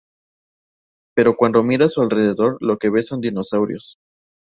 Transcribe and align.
Pero 1.15 1.35
cuando 1.37 1.61
mira 1.63 1.85
a 1.85 1.89
su 1.89 2.01
alrededor 2.01 2.57
lo 2.59 2.79
que 2.79 2.89
ve 2.89 3.03
son 3.03 3.21
dinosaurios. 3.21 3.99